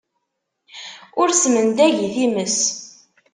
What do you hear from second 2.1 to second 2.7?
times.